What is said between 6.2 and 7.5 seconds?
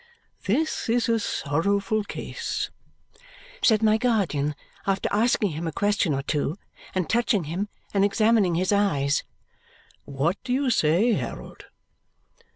two and touching